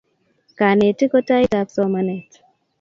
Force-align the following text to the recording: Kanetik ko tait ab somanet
Kanetik 0.57 1.09
ko 1.11 1.19
tait 1.27 1.53
ab 1.59 1.67
somanet 1.75 2.29